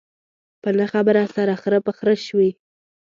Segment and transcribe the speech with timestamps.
[0.61, 2.51] په نه خبره سره خره په خره شوي.